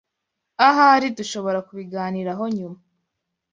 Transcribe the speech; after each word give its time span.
Ahari 0.67 1.07
dushobora 1.17 1.59
kubiganiraho 1.67 2.43
nyuma. 2.57 2.79